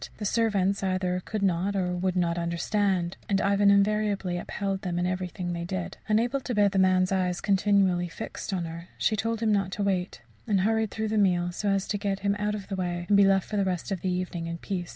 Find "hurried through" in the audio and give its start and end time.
10.61-11.09